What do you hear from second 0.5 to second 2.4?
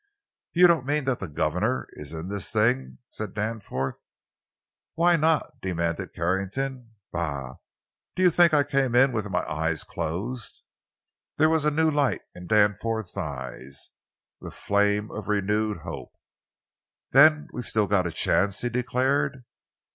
"You don't mean that the governor is in